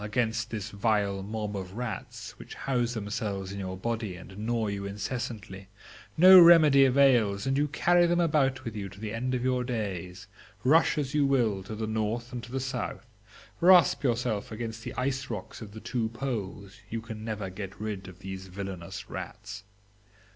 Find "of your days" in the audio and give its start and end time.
9.35-10.25